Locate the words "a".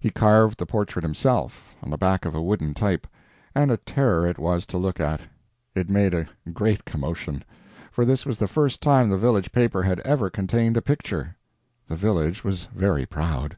2.34-2.42, 3.70-3.76, 6.12-6.28, 10.76-10.82